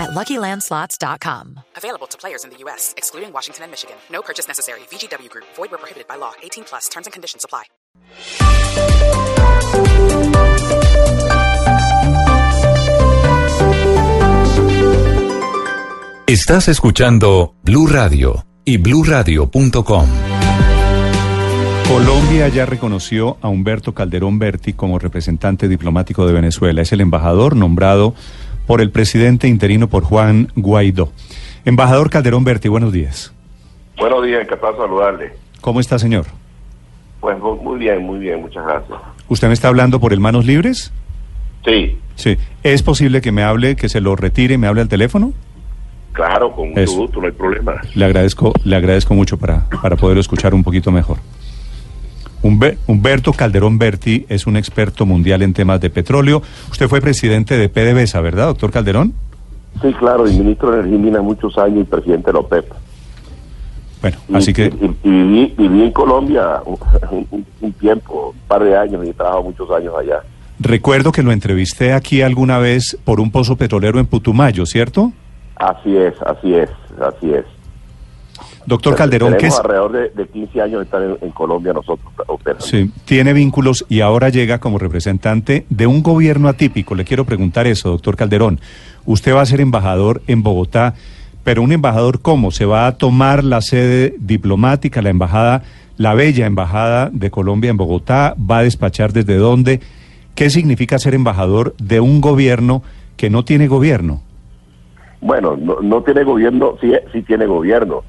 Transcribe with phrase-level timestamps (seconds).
[0.00, 1.60] at LuckyLandSlots.com.
[1.76, 3.96] Available to players in the U.S., excluding Washington and Michigan.
[4.10, 4.80] No purchase necessary.
[4.90, 5.46] VGW Group.
[5.56, 6.32] Void where prohibited by law.
[6.42, 6.88] 18 plus.
[6.88, 7.64] Terms and conditions apply.
[16.26, 20.06] Estás escuchando Blue Radio y bluradio.com.
[21.88, 26.82] Colombia ya reconoció a Humberto Calderón Berti como representante diplomático de Venezuela.
[26.82, 28.14] Es el embajador nombrado
[28.70, 31.10] por el presidente interino por Juan Guaidó.
[31.64, 33.34] Embajador Calderón Berti, buenos días.
[33.98, 35.32] Buenos días, encantado de saludarle.
[35.60, 36.26] ¿Cómo está, señor?
[37.18, 38.96] Pues muy bien, muy bien, muchas gracias.
[39.28, 40.92] ¿Usted me está hablando por el Manos Libres?
[41.64, 42.36] Sí, Sí.
[42.62, 45.32] ¿Es posible que me hable, que se lo retire, me hable al teléfono?
[46.12, 46.96] claro, con mucho Eso.
[46.96, 47.80] gusto, no hay problema.
[47.96, 51.16] Le agradezco, le agradezco mucho para, para poderlo escuchar un poquito mejor.
[52.42, 56.42] Humber- Humberto Calderón Berti es un experto mundial en temas de petróleo.
[56.70, 59.12] Usted fue presidente de PDVSA, ¿verdad, doctor Calderón?
[59.82, 62.64] Sí, claro, y ministro de Energía y Minas muchos años y presidente de la OPEP.
[64.00, 66.78] Bueno, Y- así que Y, y viví, viví en Colombia un,
[67.30, 70.22] un- un tiempo, un par de años, y he trabajado muchos años allá.
[70.58, 75.12] recuerdo que lo entrevisté aquí alguna vez por un pozo petrolero en Putumayo, ¿cierto?
[75.56, 76.70] Así es, así es,
[77.00, 77.44] así es.
[78.66, 79.60] Doctor Calderón, ¿qué Tenemos es?
[79.64, 82.64] alrededor de, de 15 años de estar en, en Colombia nosotros operando.
[82.64, 86.94] Sí, tiene vínculos y ahora llega como representante de un gobierno atípico.
[86.94, 88.60] Le quiero preguntar eso, doctor Calderón.
[89.06, 90.94] Usted va a ser embajador en Bogotá,
[91.42, 92.50] pero un embajador cómo?
[92.50, 95.62] ¿Se va a tomar la sede diplomática, la embajada,
[95.96, 98.34] la bella embajada de Colombia en Bogotá?
[98.38, 99.80] ¿Va a despachar desde dónde?
[100.34, 102.82] ¿Qué significa ser embajador de un gobierno
[103.16, 104.22] que no tiene gobierno?
[105.20, 108.02] Bueno, no, no tiene gobierno, sí, sí tiene gobierno.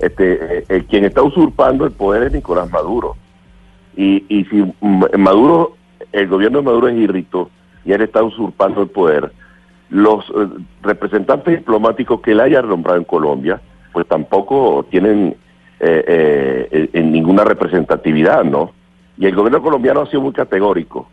[0.00, 3.16] Este, eh, eh, quien está usurpando el poder es Nicolás Maduro.
[3.96, 4.72] Y, y si
[5.18, 5.76] Maduro,
[6.12, 7.50] el gobierno de Maduro es irrito
[7.84, 9.32] y él está usurpando el poder,
[9.90, 10.48] los eh,
[10.82, 13.60] representantes diplomáticos que él haya nombrado en Colombia,
[13.92, 15.36] pues tampoco tienen
[15.80, 18.72] eh, eh, en ninguna representatividad, ¿no?
[19.18, 21.08] Y el gobierno colombiano ha sido muy categórico.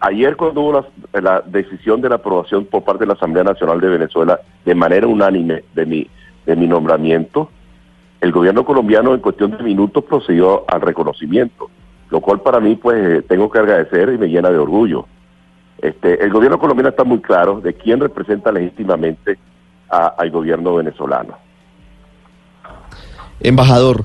[0.00, 0.72] Ayer cuando hubo
[1.12, 4.74] la, la decisión de la aprobación por parte de la Asamblea Nacional de Venezuela de
[4.74, 6.08] manera unánime de mi,
[6.46, 7.50] de mi nombramiento,
[8.22, 11.68] el gobierno colombiano en cuestión de minutos procedió al reconocimiento,
[12.08, 15.06] lo cual para mí pues eh, tengo que agradecer y me llena de orgullo.
[15.78, 19.38] Este, el gobierno colombiano está muy claro de quién representa legítimamente
[19.90, 21.36] a- al gobierno venezolano.
[23.40, 24.04] Embajador,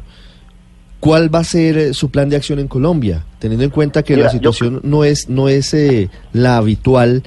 [0.99, 3.23] ¿cuál va a ser eh, su plan de acción en Colombia?
[3.39, 7.23] Teniendo en cuenta que Mira, la yo- situación no es, no es eh, la habitual,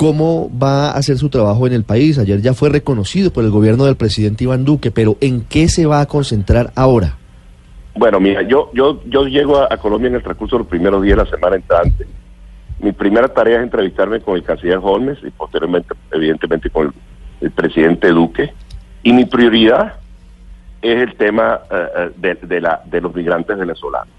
[0.00, 2.18] ¿cómo va a hacer su trabajo en el país?
[2.18, 5.84] Ayer ya fue reconocido por el gobierno del presidente Iván Duque, pero ¿en qué se
[5.84, 7.18] va a concentrar ahora?
[7.94, 11.18] Bueno, mira, yo, yo, yo llego a, Colombia en el transcurso de los primeros días
[11.18, 12.06] de la semana entrante.
[12.78, 16.94] Mi primera tarea es entrevistarme con el canciller Holmes y posteriormente, evidentemente, con
[17.42, 18.54] el, presidente Duque.
[19.02, 19.96] Y mi prioridad
[20.80, 21.60] es el tema
[22.16, 24.14] de, de la, de los migrantes venezolanos.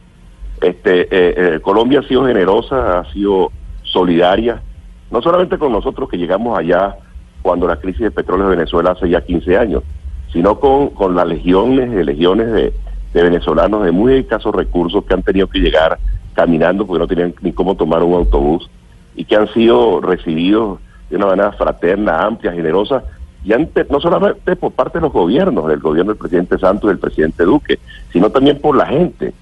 [0.62, 1.08] Este, eh,
[1.56, 4.62] eh, Colombia ha sido generosa, ha sido solidaria,
[5.11, 6.95] no solamente con nosotros que llegamos allá
[7.41, 9.83] cuando la crisis de petróleo de Venezuela hace ya 15 años,
[10.31, 12.73] sino con, con las legiones de legiones de,
[13.13, 16.00] venezolanos de muy escasos recursos que han tenido que llegar
[16.33, 18.69] caminando porque no tenían ni cómo tomar un autobús
[19.16, 20.79] y que han sido recibidos
[21.09, 23.03] de una manera fraterna, amplia, generosa,
[23.44, 26.88] y ante, no solamente por parte de los gobiernos, del gobierno del presidente Santos y
[26.89, 27.79] del presidente Duque,
[28.13, 29.33] sino también por la gente.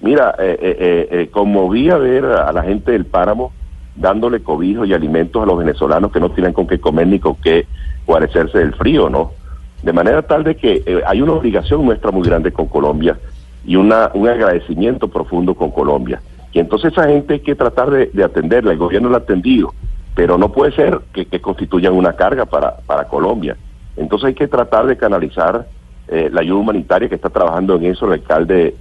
[0.00, 3.52] Mira, eh, eh, eh, eh, conmoví a ver a la gente del páramo
[3.96, 7.34] dándole cobijo y alimentos a los venezolanos que no tienen con qué comer ni con
[7.36, 7.66] qué
[8.06, 9.32] guarecerse del frío, ¿no?
[9.82, 13.18] De manera tal de que eh, hay una obligación nuestra muy grande con Colombia
[13.64, 16.20] y una, un agradecimiento profundo con Colombia.
[16.52, 19.72] Y entonces esa gente hay que tratar de, de atenderla, el gobierno la ha atendido,
[20.14, 23.56] pero no puede ser que, que constituyan una carga para, para Colombia.
[23.96, 25.66] Entonces hay que tratar de canalizar
[26.08, 28.74] eh, la ayuda humanitaria que está trabajando en eso el alcalde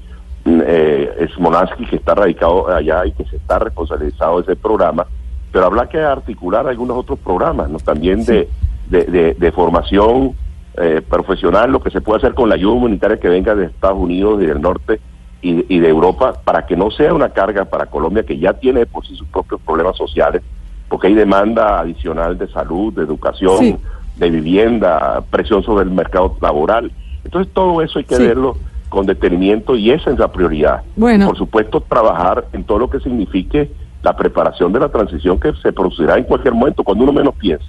[0.65, 5.05] eh, Smonansky, que está radicado allá y que se está responsabilizado de ese programa,
[5.51, 7.77] pero habrá que articular algunos otros programas, ¿no?
[7.79, 8.47] también de,
[8.89, 10.33] de, de- de formación
[10.77, 13.97] eh, profesional, lo que se puede hacer con la ayuda humanitaria que venga de Estados
[13.99, 14.99] Unidos y del norte
[15.41, 18.85] y, y de Europa, para que no sea una carga para Colombia, que ya tiene
[18.85, 20.41] por sí sus propios problemas sociales,
[20.87, 23.75] porque hay demanda adicional de salud, de educación, Sí.
[24.17, 26.91] de vivienda, presión sobre el mercado laboral.
[27.23, 28.27] Entonces todo eso hay que Sí.
[28.27, 28.55] verlo
[28.89, 30.81] con detenimiento y esa es la prioridad.
[30.95, 31.27] Bueno.
[31.27, 33.71] Por supuesto, trabajar en todo lo que signifique
[34.03, 37.65] la preparación de la transición que se producirá en cualquier momento, cuando uno menos piense.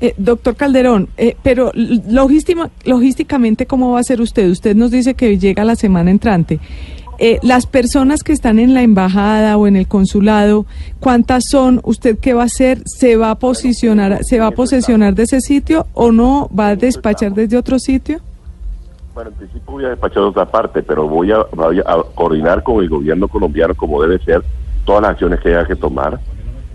[0.00, 4.50] Eh, doctor Calderón, eh, pero logístima- logísticamente, ¿cómo va a ser usted?
[4.50, 6.58] Usted nos dice que llega la semana entrante.
[7.18, 10.66] Eh, las personas que están en la embajada o en el consulado,
[10.98, 11.80] ¿cuántas son?
[11.84, 12.82] ¿Usted qué va a hacer?
[12.84, 16.48] ¿Se va a posicionar, se va a posesionar de ese sitio o no?
[16.58, 18.18] ¿Va a despachar desde otro sitio?
[19.14, 22.62] Bueno, en principio voy a despachar de otra parte, pero voy a, voy a coordinar
[22.62, 24.42] con el gobierno colombiano como debe ser
[24.84, 26.18] todas las acciones que haya que tomar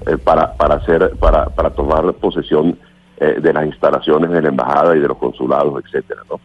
[0.06, 2.78] eh, para para hacer para para tomar posesión
[3.20, 6.40] eh, de las instalaciones de la embajada y de los consulados, etcétera, ¿no?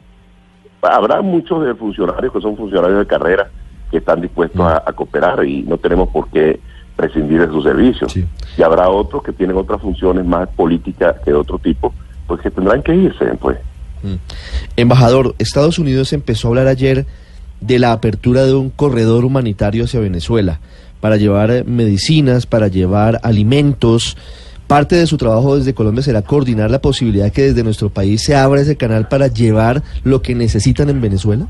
[0.80, 3.50] Habrá muchos de funcionarios que son funcionarios de carrera
[3.90, 6.58] que están dispuestos a, a cooperar y no tenemos por qué
[6.96, 8.10] prescindir de sus servicios.
[8.10, 8.26] Sí.
[8.56, 11.92] Y habrá otros que tienen otras funciones más políticas que de otro tipo,
[12.26, 13.58] pues que tendrán que irse, pues.
[14.76, 17.06] Embajador, Estados Unidos empezó a hablar ayer
[17.60, 20.60] de la apertura de un corredor humanitario hacia Venezuela
[21.00, 24.16] para llevar medicinas, para llevar alimentos.
[24.66, 28.36] Parte de su trabajo desde Colombia será coordinar la posibilidad que desde nuestro país se
[28.36, 31.46] abra ese canal para llevar lo que necesitan en Venezuela.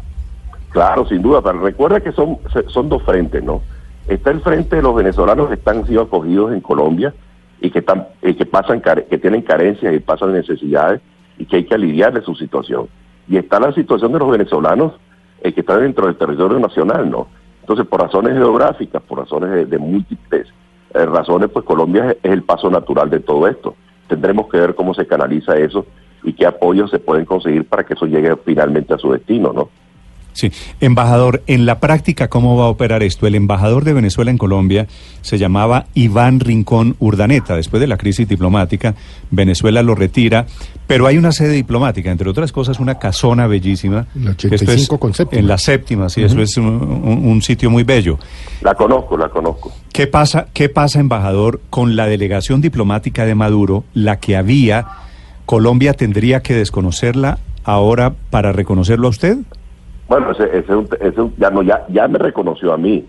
[0.71, 2.39] Claro, sin duda, pero recuerda que son,
[2.69, 3.61] son dos frentes, ¿no?
[4.09, 7.15] Está el frente de los venezolanos que están siendo acogidos en Colombia
[7.61, 11.01] y que están y que pasan que tienen carencias y pasan necesidades
[11.43, 12.87] y que hay que aliviar de su situación.
[13.27, 14.93] Y está la situación de los venezolanos
[15.43, 17.27] eh, que están dentro del territorio nacional, ¿no?
[17.61, 20.47] Entonces, por razones geográficas, por razones de, múltiples
[20.95, 23.75] eh, razones, pues Colombia es, es el paso natural de todo esto.
[24.07, 25.85] Tendremos que ver cómo se canaliza eso
[26.23, 29.69] y qué apoyos se pueden conseguir para que eso llegue finalmente a su destino, ¿no?
[30.35, 30.51] Sí,
[30.81, 33.27] embajador, en la práctica, ¿cómo va a operar esto?
[33.27, 34.87] El embajador de Venezuela en Colombia
[35.21, 37.55] se llamaba Iván Rincón Urdaneta.
[37.55, 38.95] Después de la crisis diplomática,
[39.31, 40.47] Venezuela lo retira,
[40.87, 44.07] pero hay una sede diplomática, entre otras cosas, una casona bellísima.
[44.17, 45.41] En la que esto 85 con séptima.
[45.41, 48.19] En la séptima, sí, eso es un, un- un sitio muy bello.
[48.63, 49.73] La conozco, la conozco.
[49.93, 54.87] ¿Qué pasa, ¿Qué pasa, embajador, con la delegación diplomática de Maduro, la que había?
[55.45, 59.37] ¿Colombia tendría que desconocerla ahora para reconocerlo a usted?
[60.13, 63.03] Bueno, ese, ese es un- ese ya, no, ya, ya me reconoció a mí.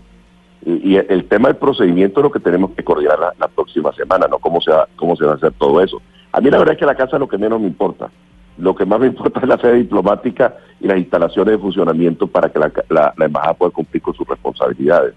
[0.64, 3.48] Y, y el, el tema del procedimiento es lo que tenemos que coordinar la, la
[3.48, 4.38] próxima semana, ¿no?
[4.38, 6.00] ¿Cómo se, va, ¿Cómo se va a hacer todo eso?
[6.32, 8.08] A mí la verdad es que la casa es lo que menos me importa.
[8.56, 12.48] Lo que más me importa es la sede diplomática y las instalaciones de funcionamiento para
[12.48, 15.12] que la, la, la embajada pueda cumplir con sus responsabilidades.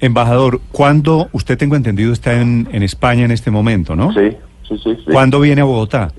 [0.00, 4.10] Embajador, ¿cuándo, usted tengo entendido, está en, en España en este momento, ¿no?
[4.14, 4.30] Sí,
[4.66, 4.96] sí, sí.
[5.04, 5.12] sí.
[5.12, 6.10] ¿Cuándo viene a Bogotá?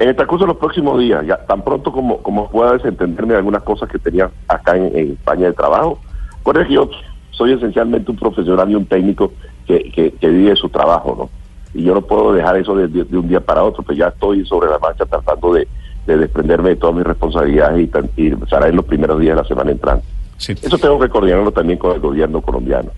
[0.00, 3.38] En el transcurso de los próximos días, ya tan pronto como, como pueda desentenderme de
[3.38, 5.98] algunas cosas que tenía acá en, en España de trabajo.
[6.38, 6.88] Recuerda que yo
[7.30, 9.32] soy esencialmente un profesional y un técnico
[9.66, 11.30] que, que, que vive su trabajo, ¿no?
[11.78, 14.08] Y yo no puedo dejar eso de, de- de un día para otro, pues ya
[14.08, 15.68] estoy sobre la marcha tratando de,
[16.06, 19.48] de desprenderme de todas mis responsabilidades y, y será en los primeros días de la
[19.48, 20.04] semana entrante.
[20.38, 20.52] Sí.
[20.62, 22.88] Eso tengo que coordinarlo también con el gobierno colombiano.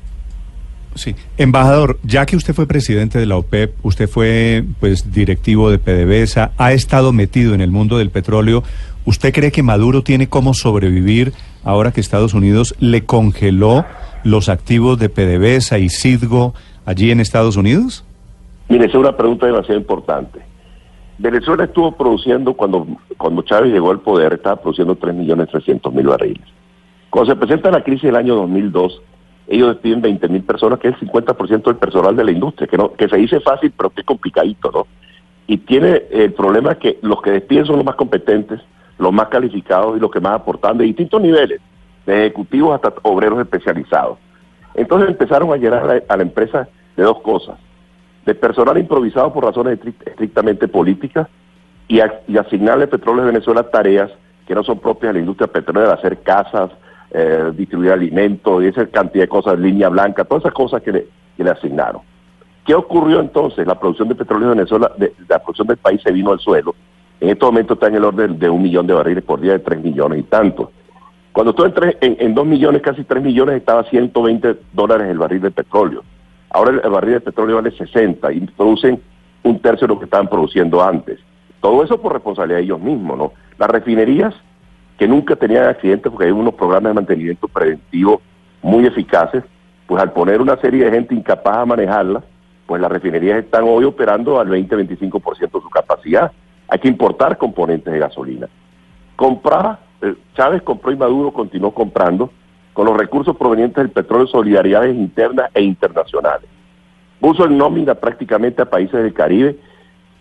[0.94, 1.14] Sí.
[1.36, 6.52] Embajador, ya que usted fue presidente de la OPEP, usted fue pues directivo de PDVSA,
[6.58, 8.62] ha estado metido en el mundo del petróleo,
[9.04, 11.32] ¿usted cree que Maduro tiene cómo sobrevivir
[11.64, 13.84] ahora que Estados Unidos le congeló
[14.24, 16.54] los activos de PDVSA y Citgo
[16.84, 18.04] allí en Estados Unidos?
[18.68, 20.40] Mire, esa es una pregunta demasiado importante.
[21.18, 22.86] Venezuela estuvo produciendo, cuando,
[23.16, 26.42] cuando Chávez llegó al poder, estaba produciendo 3.300.000 barriles.
[27.10, 29.02] Cuando se presenta la crisis del año 2002,
[29.48, 32.92] ellos despiden 20.000 personas, que es el 50% del personal de la industria, que, no,
[32.92, 34.86] que se dice fácil, pero que es complicadito, ¿no?
[35.46, 38.60] Y tiene el problema que los que despiden son los más competentes,
[38.98, 41.60] los más calificados y los que más aportan de distintos niveles,
[42.06, 44.18] de ejecutivos hasta obreros especializados.
[44.74, 47.58] Entonces empezaron a llenar a la, empresa de dos cosas
[48.24, 51.26] de personal improvisado por razones estric- estrictamente políticas
[51.88, 54.10] y, a- y asignarle a Petróleo de Venezuela tareas
[54.46, 56.70] que no son propias de la industria petrolera, hacer casas,
[57.12, 61.06] eh, distribuir alimentos y esa cantidad de cosas, línea blanca, todas esas cosas que le,
[61.36, 62.02] que le asignaron.
[62.64, 63.66] ¿Qué ocurrió entonces?
[63.66, 66.74] La producción de petróleo de Venezuela, de- la producción del país se vino al suelo.
[67.20, 69.58] En este momento está en el orden de un millón de barriles por día, de
[69.60, 70.70] tres millones y tanto.
[71.32, 75.40] Cuando tú en, en dos millones, casi tres millones, estaba a 120 dólares el barril
[75.40, 76.02] de petróleo.
[76.50, 79.00] Ahora el, el barril de petróleo vale 60 y producen
[79.42, 81.18] un tercio de lo que estaban produciendo antes.
[81.60, 83.32] Todo eso por responsabilidad de ellos mismos, ¿no?
[83.58, 84.34] Las refinerías,
[85.02, 88.22] que nunca tenían accidentes porque hay unos programas de mantenimiento preventivo
[88.62, 89.42] muy eficaces,
[89.84, 92.22] pues al poner una serie de gente incapaz a manejarlas,
[92.66, 96.30] pues las refinerías están hoy operando al 20-25% de su capacidad.
[96.68, 98.48] Hay que importar componentes de gasolina.
[99.16, 102.30] Comprar, eh, Chávez compró y Maduro continuó comprando
[102.72, 106.48] con los recursos provenientes del petróleo, solidaridades internas e internacionales.
[107.18, 109.58] Puso en nómina prácticamente a países del Caribe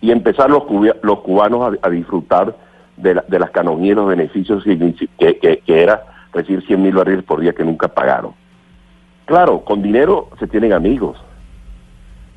[0.00, 2.56] y empezar los, cubanos a disfrutar
[3.02, 7.24] de, la- de las canonías y los beneficios que, que- era recibir 100 mil barriles
[7.24, 8.32] por día que nunca pagaron.
[9.26, 11.18] Claro, con dinero se tienen amigos,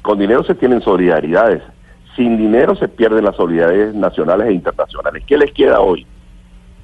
[0.02, 1.62] con dinero se tienen solidaridades,
[2.16, 5.24] sin dinero se pierden las solidaridades nacionales e internacionales.
[5.26, 6.06] ¿Qué les queda hoy?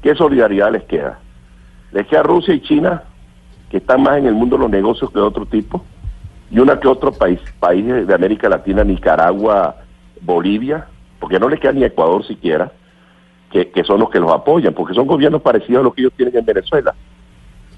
[0.02, 1.20] ¿Qué solidaridad les queda?
[1.92, 3.04] Les queda Rusia y China,
[3.70, 5.84] que están más en el mundo de los negocios que de otro tipo,
[6.50, 9.76] y una que otro país, país de de América Latina, Nicaragua,
[10.22, 10.88] Bolivia,
[11.20, 12.72] porque no les queda ni Ecuador siquiera,
[13.52, 16.14] que, que son los que los apoyan, porque son gobiernos parecidos a los que ellos
[16.16, 16.94] tienen en Venezuela.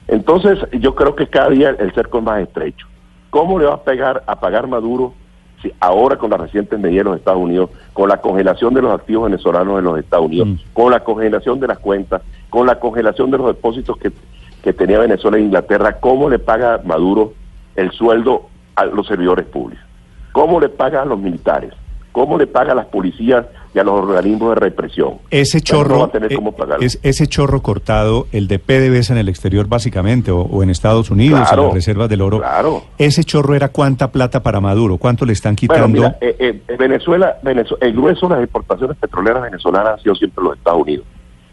[0.07, 2.87] Entonces, yo creo que cada día el cerco es más estrecho.
[3.29, 5.13] ¿Cómo le va a pegar a pagar Maduro
[5.61, 8.93] si ahora con las recientes medidas de los Estados Unidos, con la congelación de los
[8.93, 10.55] activos venezolanos en los Estados Unidos, Mm.
[10.73, 14.11] con la congelación de las cuentas, con la congelación de los depósitos que,
[14.61, 17.33] que tenía Venezuela e Inglaterra, cómo le paga Maduro
[17.75, 19.85] el sueldo a los servidores públicos?
[20.33, 21.73] ¿Cómo le paga a los militares?
[22.13, 25.15] ¿Cómo le paga a las policías y a los organismos de represión?
[25.31, 29.13] Ese no chorro, va a tener eh, cómo es, ese chorro cortado, el de PDVSA
[29.13, 32.37] en el exterior básicamente, o, o en Estados Unidos, en Claro, las reservas del oro.
[32.37, 32.83] claro.
[32.97, 35.97] Ese chorro era cuánta plata para Maduro, cuánto le están Bueno, quitando.
[36.01, 40.43] mira, eh, eh, Venezuela, Venezu- el grueso de las exportaciones petroleras venezolanas han sido siempre
[40.43, 41.05] los Estados Unidos.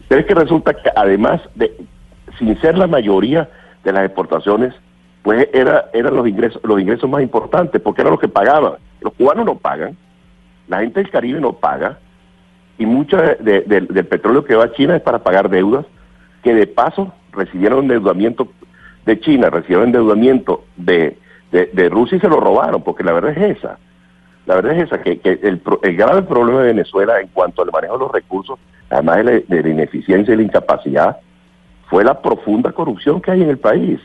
[0.07, 1.75] Pero es que resulta que además de,
[2.37, 3.49] sin ser la mayoría
[3.83, 4.75] de las exportaciones,
[5.23, 8.73] pues era, eran los ingresos, los ingresos más importantes, porque eran los que pagaban.
[9.01, 9.97] Los cubanos no pagan,
[10.71, 11.99] la gente del Caribe no paga,
[12.77, 15.85] y mucho de- de- del- petróleo que va a China es para pagar deudas,
[16.41, 18.47] que de paso recibieron endeudamiento
[19.05, 21.17] de China, recibieron endeudamiento de,
[21.51, 23.77] de, Rusia y se lo robaron, porque la verdad es esa.
[24.45, 27.71] La verdad es esa, que, que el, el grave problema de Venezuela en cuanto al
[27.71, 28.57] manejo de los recursos,
[28.89, 31.17] además de la, de la ineficiencia y la incapacidad,
[31.89, 33.99] fue la profunda corrupción que hay en el país.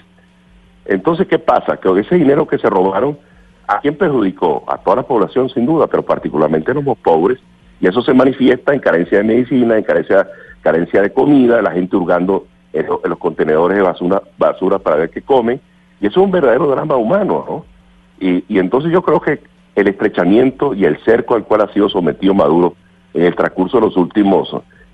[0.85, 1.76] Entonces, ¿qué pasa?
[1.76, 3.16] Que ese dinero que se robaron,
[3.68, 4.64] ¿a quién perjudicó?
[4.68, 7.38] A toda la población, sin duda, pero particularmente a los más pobres,
[7.80, 10.26] y eso se manifiesta en carencia de medicina, en carencia,
[10.62, 14.96] carencia de comida, la gente hurgando en, lo- en los contenedores de basura, basura para
[14.96, 15.61] ver qué comen,
[16.00, 17.64] y eso es un verdadero drama humano, ¿no?
[18.18, 19.40] Y, y entonces yo creo que
[19.75, 22.75] el estrechamiento y el cerco al cual ha sido sometido Maduro
[23.12, 24.49] en el transcurso de los últimos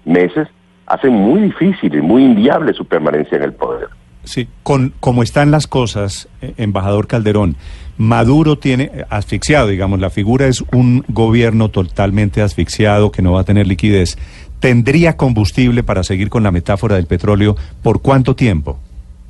[0.05, 0.49] meses
[0.87, 3.89] hacen muy difícil y muy inviable su permanencia en el poder.
[4.25, 7.57] Sí, con como están las cosas, eh, embajador Calderón,
[7.99, 13.41] Maduro tiene eh, asfixiado, digamos, la figura es un gobierno totalmente asfixiado que no va
[13.41, 14.17] a tener liquidez.
[14.61, 18.79] ¿Tendría combustible para seguir con la metáfora del petróleo por cuánto tiempo?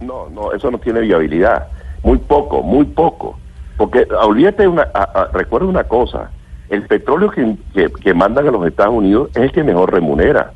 [0.00, 1.68] No, no, eso no tiene viabilidad.
[2.02, 3.38] Muy poco, muy poco.
[3.76, 6.30] Porque ah, olvídate, una, ah, ah, recuerda una cosa,
[6.68, 10.52] el petróleo que, que, que mandan a los Estados Unidos es el que mejor remunera,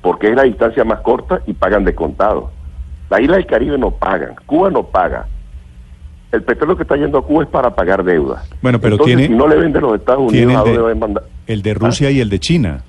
[0.00, 2.50] porque es la distancia más corta y pagan de contado.
[3.10, 5.26] La isla del Caribe no pagan, Cuba no paga.
[6.34, 8.48] El petróleo que está yendo a Cuba es para pagar deudas.
[8.60, 10.94] Bueno, pero Entonces, tiene- si no le venden los Estados Unidos, ¿a el dónde de,
[10.94, 11.24] mandar?
[11.46, 12.82] el de Rusia y el de China.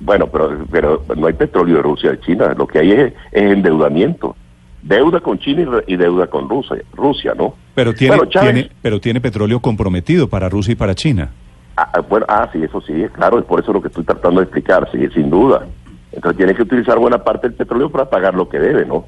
[0.00, 2.54] Bueno, pero, pero no hay petróleo de Rusia y de China.
[2.56, 4.36] Lo que hay es, es endeudamiento.
[4.82, 7.54] Deuda con China y, y deuda con Rusia, Rusia, ¿no?
[7.74, 11.30] Pero tiene, Bueno, Chávez- tiene, pero tiene petróleo comprometido para Rusia y para China.
[11.76, 14.04] Ah, ah, bueno, ah, sí, eso sí, es claro, es por eso lo que estoy
[14.04, 15.66] tratando de explicar, sí, sin duda.
[16.12, 19.04] Entonces tiene que utilizar buena parte del petróleo para pagar lo que debe, ¿no?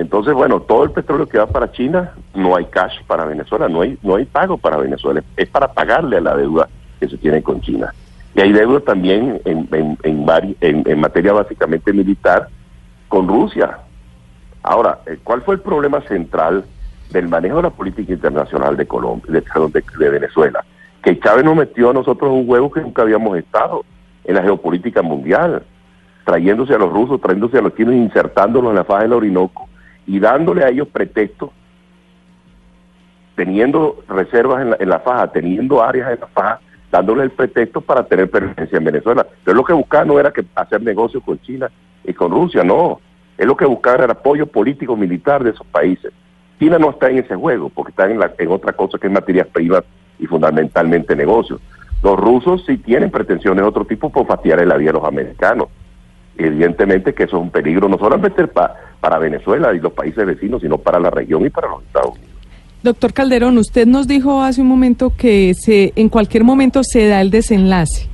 [0.00, 3.82] Entonces, bueno, todo el petróleo que va para China, no hay cash para Venezuela, no
[3.82, 7.42] hay, no hay pago para Venezuela, es para pagarle a la deuda que se tiene
[7.42, 7.92] con China.
[8.34, 9.68] Y hay deuda también en,
[10.02, 12.48] en, en, materia básicamente militar
[13.08, 13.76] con Rusia.
[14.62, 16.64] Ahora, eh, ¿cuál fue el problema central
[17.10, 20.64] del manejo de la política internacional de Colombia, de, de- Venezuela?
[21.02, 23.84] Que Chávez nos metió a nosotros un huevo que nunca habíamos estado
[24.24, 25.62] en la geopolítica mundial,
[26.24, 29.68] trayéndose a los rusos, trayéndose a los chinos, insertándolos en la faja del Orinoco
[30.10, 31.50] y dándole a ellos pretextos,
[33.36, 37.80] teniendo reservas en la, en la faja, teniendo áreas en la faja, dándole el pretexto
[37.80, 39.24] para tener presencia en Venezuela.
[39.44, 41.70] Pero lo que buscaban no era que hacer negocios con China
[42.02, 43.00] y con Rusia, no.
[43.38, 46.12] Es lo que buscaban era apoyo político militar de esos países.
[46.58, 49.12] China no está en ese juego, porque está en, la, en otra cosa que es
[49.12, 49.84] materias primas
[50.18, 51.60] y fundamentalmente negocios.
[52.02, 55.68] Los rusos sí tienen pretensiones de otro tipo por fastidiar la vida a los americanos.
[56.44, 60.60] Evidentemente que eso es un peligro no solamente pa- para Venezuela y los países vecinos,
[60.62, 62.30] sino para la región y para los Estados Unidos.
[62.82, 67.20] Doctor Calderón, usted nos dijo hace un momento que se, en cualquier momento se da
[67.20, 68.08] el desenlace.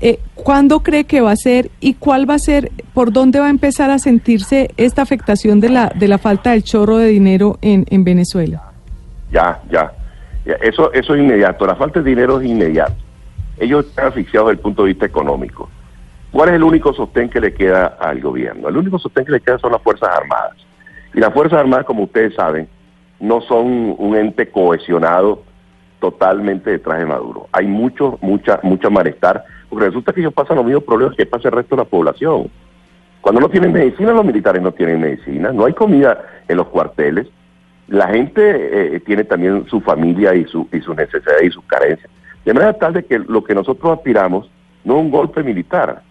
[0.00, 3.46] Eh, ¿Cuándo cree que va a ser y cuál va a ser, por dónde va
[3.46, 7.58] a empezar a sentirse esta afectación de la, de la falta del chorro de dinero
[7.62, 8.62] en, en Venezuela?
[9.32, 9.92] Ya, ya.
[10.46, 11.66] Ya, Eso, eso es inmediato.
[11.66, 12.94] La falta de dinero es inmediato.
[13.58, 15.68] Ellos están asfixiados desde el punto de vista económico.
[16.30, 18.68] ¿Cuál es el único sostén que le queda al gobierno?
[18.68, 20.56] El único sostén que le queda son las Fuerzas Armadas.
[21.14, 22.68] Y las Fuerzas Armadas, como ustedes saben,
[23.18, 25.42] no son un ente cohesionado
[26.00, 27.48] totalmente detrás de Maduro.
[27.52, 31.48] Hay mucho, mucha, mucha malestar, porque resulta que ellos pasan los mismos problemas que pasa
[31.48, 32.50] el resto de la población.
[33.20, 37.26] Cuando no tienen medicina, los militares no tienen medicina, no hay comida en los cuarteles,
[37.88, 42.10] la gente eh, tiene también su familia y, su, y sus necesidades y sus carencias.
[42.44, 44.50] De manera tal de que lo que nosotros aspiramos
[44.84, 46.02] no es un golpe militar,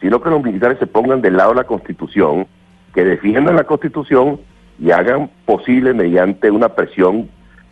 [0.00, 2.46] sino que los militares se pongan del lado de la Constitución,
[2.94, 4.40] que defiendan la Constitución
[4.78, 7.28] y hagan posible mediante una presión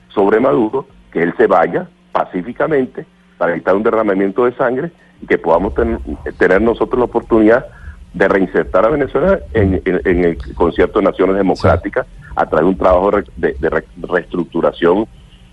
[0.08, 3.06] sobre Maduro que él se vaya pacíficamente
[3.38, 4.90] para evitar un derramamiento de sangre
[5.22, 5.74] y que podamos
[6.38, 7.66] tener nosotros la oportunidad
[8.12, 13.10] de reinsertar a Venezuela en, el concierto de naciones democráticas a través de un trabajo
[13.36, 15.06] de, reestructuración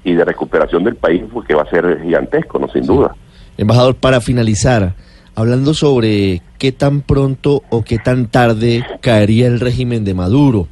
[0.03, 3.15] y de recuperación del país pues, que va a ser gigantesco, no sin duda.
[3.57, 4.95] Embajador, para finalizar,
[5.35, 10.67] hablando sobre qué tan pronto o qué tan tarde caería el régimen de Maduro,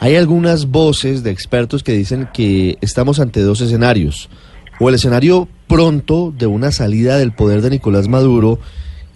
[0.00, 4.28] hay algunas voces de expertos que dicen que estamos ante dos escenarios.
[4.80, 8.60] O el escenario pronto de una salida del poder de Nicolás Maduro,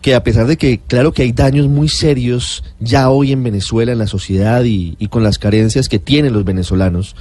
[0.00, 3.92] que a pesar de que claro que hay daños muy serios ya hoy en Venezuela,
[3.92, 7.14] en la sociedad y, y con las carencias que tienen los venezolanos,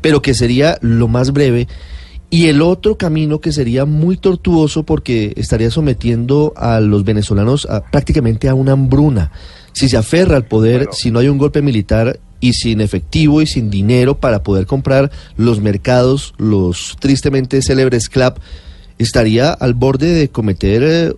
[0.00, 1.68] pero que sería lo más breve,
[2.30, 8.48] y el otro camino que sería muy tortuoso porque estaría sometiendo a los venezolanos prácticamente
[8.48, 9.30] a una hambruna.
[9.72, 13.46] Si se aferra al poder, si no hay un golpe militar y sin efectivo y
[13.46, 18.38] sin dinero para poder comprar los mercados, los tristemente célebres CLAP,
[18.98, 21.12] estaría al borde de cometer eh,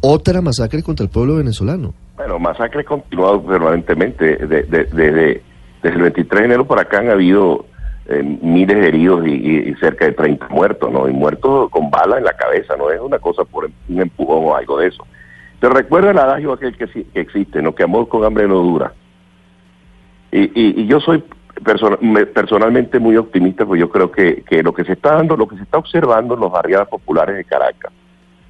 [0.00, 1.94] otra masacre contra el pueblo venezolano.
[2.16, 4.38] Bueno, masacre continuado permanentemente.
[4.46, 5.40] desde
[5.82, 7.64] el 23 de enero para acá han habido
[8.06, 11.08] eh, miles de heridos y, cerca de 30 muertos, ¿no?
[11.08, 14.56] Y muertos con bala en la cabeza, no es una cosa por un empujón o
[14.56, 15.06] algo de eso.
[15.60, 17.74] Pero recuerda el adagio aquel que, existe, ¿no?
[17.74, 18.92] Que amor con hambre no dura.
[20.32, 21.22] Y, yo soy
[22.34, 25.56] personalmente muy optimista, porque yo creo que, que lo que se está dando, lo que
[25.56, 27.92] se está observando en los barriadas populares de Caracas,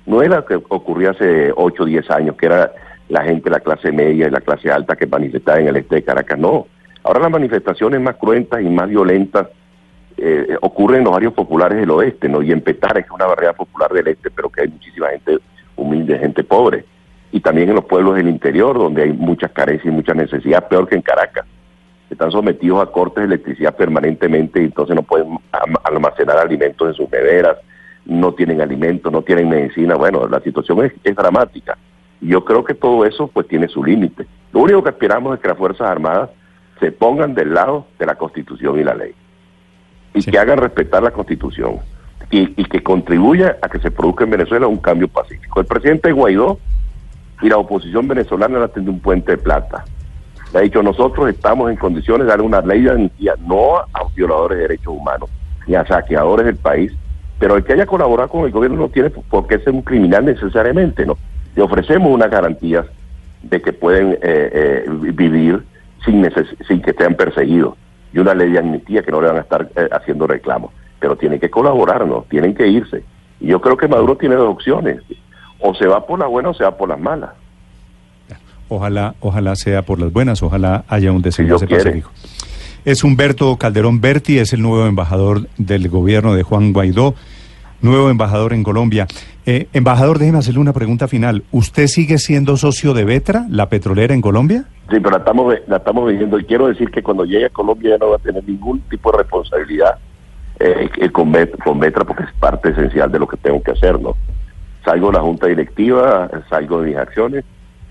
[0.06, 2.72] no es lo que ocurría hace 8 o 10 años, que era
[3.08, 6.04] la gente la clase media y la clase alta que manifestaba en el este de
[6.04, 6.66] Caracas, no
[7.04, 9.48] Ahora las manifestaciones más cruentas y más violentas
[10.16, 12.42] eh, ocurren en los barrios populares del oeste, ¿no?
[12.42, 15.38] Y en Petare, que es una barriada popular del este, pero que hay muchísima gente
[15.76, 16.84] humilde, gente pobre.
[17.32, 20.88] Y también en los pueblos del interior, donde hay muchas carencias y muchas necesidades, peor
[20.88, 21.46] que en Caracas.
[22.10, 25.38] Están sometidos a cortes de electricidad permanentemente y entonces no pueden
[25.82, 27.56] almacenar alimentos en sus neveras,
[28.04, 29.94] no tienen alimentos, no tienen medicina.
[29.94, 31.78] Bueno, la situación es, es dramática.
[32.20, 34.26] Y yo creo que todo eso pues tiene su límite.
[34.52, 36.30] Lo único que aspiramos es que las Fuerzas Armadas
[36.82, 39.14] se pongan del lado de la Constitución y la ley
[40.14, 41.78] y que hagan respetar la Constitución
[42.28, 45.60] y, que contribuya a que se produzca en Venezuela un cambio pacífico.
[45.60, 46.58] El presidente Guaidó
[47.40, 49.84] y la oposición venezolana le han un puente de plata.
[50.52, 54.08] Le ha dicho, nosotros estamos en condiciones de dar una ley de amnistía no a
[54.16, 55.30] violadores de derechos humanos
[55.68, 56.92] ni a saqueadores del país,
[57.38, 60.24] pero el que haya colaborado con el gobierno no tiene por qué ser un criminal
[60.24, 61.16] necesariamente, ¿no?
[61.54, 62.86] Le ofrecemos unas garantías
[63.42, 65.62] de que pueden eh, eh, vivir
[66.04, 66.26] sin,
[66.66, 67.74] sin que estén perseguidos
[68.12, 70.72] y una ley de amnistía que no le van a estar eh, haciendo reclamos.
[71.00, 73.02] Pero tienen que colaborarnos, tienen que irse.
[73.40, 75.02] Y yo creo que Maduro tiene dos opciones.
[75.58, 77.30] O se va por las buenas o se va por las malas.
[78.68, 82.10] Ojalá, ojalá sea por las buenas, ojalá haya un desenlace pacífico.
[82.84, 87.14] Es Humberto Calderón Berti, es el nuevo embajador del gobierno de Juan Guaidó
[87.82, 89.06] nuevo embajador en Colombia.
[89.44, 91.42] Eh, embajador, déjeme hacerle una pregunta final.
[91.50, 94.64] ¿Usted sigue siendo socio de Betra, la petrolera en Colombia?
[94.90, 97.90] Sí, pero la estamos, la estamos viviendo y quiero decir que cuando llegue a Colombia
[97.90, 99.98] ya no va a tener ningún tipo de responsabilidad
[100.60, 104.16] eh, con, Betra, porque es parte esencial de lo que tengo que hacer, ¿no?
[104.84, 107.44] Salgo de la junta directiva, salgo de mis acciones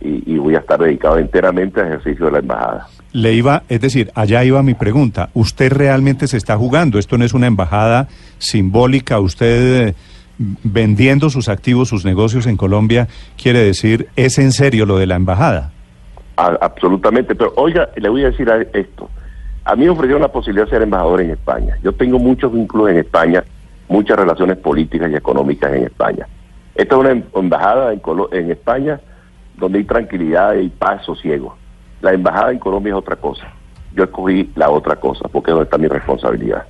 [0.03, 2.87] y voy a estar dedicado enteramente al ejercicio de la embajada.
[3.13, 5.29] Le iba, es decir, allá iba mi pregunta.
[5.33, 6.97] ¿Usted realmente se está jugando?
[6.97, 9.19] Esto no es una embajada simbólica.
[9.19, 9.95] Usted eh,
[10.63, 13.09] vendiendo sus activos, sus negocios en Colombia,
[13.41, 15.71] quiere decir, ¿es en serio lo de la embajada?
[16.37, 17.35] absolutamente.
[17.35, 19.09] Pero oiga, le voy a decir esto.
[19.63, 21.77] A mí me ofrecieron la posibilidad de ser embajador en España.
[21.83, 23.43] Yo tengo muchos vínculos en España,
[23.89, 26.25] muchas relaciones políticas y económicas en España.
[26.73, 28.99] Esta es una em-, embajada en, en España
[29.55, 31.60] donde hay tranquilidad y paz, sosiego
[32.01, 33.43] la embajada en Colombia es otra cosa.
[33.95, 36.65] Yo escogí la otra cosa, porque es donde está mi responsabilidad.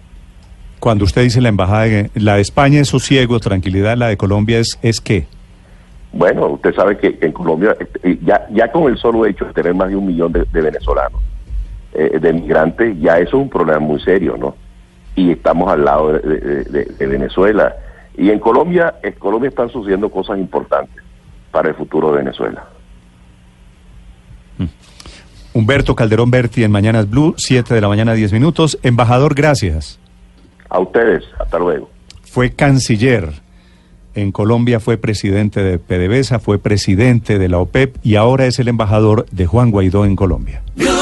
[0.80, 4.80] Cuando usted dice la embajada, la de España es sosiego, tranquilidad, la de Colombia es,
[4.82, 5.28] es qué?
[6.12, 9.74] Bueno, usted sabe que, en Colombia, este, ya, ya con el solo hecho de tener
[9.74, 11.22] más de un millón de, venezolanos,
[11.94, 14.56] eh, de migrantes, ya eso es un problema muy serio, ¿no?
[15.16, 17.76] Y estamos al lado de, Venezuela.
[18.18, 21.04] Y en Colombia, en Colombia están sucediendo cosas importantes
[21.52, 22.66] para el futuro de Venezuela.
[25.54, 28.80] Humberto Calderón Berti en Mañanas Blue, 7 de la mañana, 10 minutos.
[28.84, 30.00] Embajador, gracias.
[30.70, 31.90] A ustedes, hasta luego.
[32.24, 33.42] Fue canciller
[34.14, 38.68] en Colombia fue presidente de PDVSA, fue presidente de la OPEP y ahora es el
[38.68, 40.62] embajador de Juan Guaidó en Colombia.
[40.76, 41.01] Blue